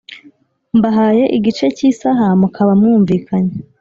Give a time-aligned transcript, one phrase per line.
[0.77, 3.53] mbahaye igice cy'isaha mukaba mwumvikanye,